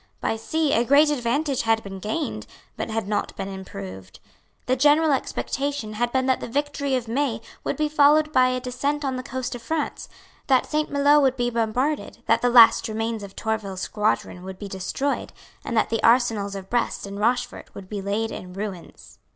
By 0.19 0.35
sea 0.35 0.73
a 0.73 0.83
great 0.83 1.11
advantage 1.11 1.61
had 1.61 1.83
been 1.83 1.99
gained, 1.99 2.47
but 2.75 2.89
had 2.89 3.07
not 3.07 3.35
been 3.35 3.47
improved. 3.49 4.19
The 4.65 4.75
general 4.75 5.11
expectation 5.11 5.93
had 5.93 6.11
been 6.11 6.25
that 6.25 6.39
the 6.39 6.47
victory 6.47 6.95
of 6.95 7.07
May 7.07 7.39
would 7.63 7.77
be 7.77 7.87
followed 7.87 8.33
by 8.33 8.47
a 8.47 8.59
descent 8.59 9.05
on 9.05 9.15
the 9.15 9.21
coast 9.21 9.53
of 9.53 9.61
France, 9.61 10.09
that 10.47 10.65
Saint 10.65 10.89
Maloes 10.89 11.21
would 11.21 11.35
he 11.37 11.51
bombarded, 11.51 12.23
that 12.25 12.41
the 12.41 12.49
last 12.49 12.87
remains 12.87 13.21
of 13.21 13.35
Tourville's 13.35 13.81
squadron 13.81 14.41
would 14.43 14.57
be 14.57 14.67
destroyed, 14.67 15.33
and 15.63 15.77
that 15.77 15.91
the 15.91 16.01
arsenals 16.01 16.55
of 16.55 16.67
Brest 16.67 17.05
and 17.05 17.19
Rochefort 17.19 17.75
would 17.75 17.87
be 17.87 18.01
laid 18.01 18.31
in 18.31 18.53
ruins. 18.53 19.19